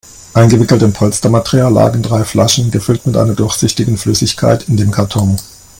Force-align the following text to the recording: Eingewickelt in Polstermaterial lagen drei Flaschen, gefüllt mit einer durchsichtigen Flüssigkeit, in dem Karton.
Eingewickelt 0.33 0.81
in 0.81 0.93
Polstermaterial 0.93 1.71
lagen 1.71 2.01
drei 2.01 2.23
Flaschen, 2.23 2.71
gefüllt 2.71 3.05
mit 3.05 3.15
einer 3.15 3.35
durchsichtigen 3.35 3.99
Flüssigkeit, 3.99 4.67
in 4.67 4.75
dem 4.75 4.89
Karton. 4.89 5.37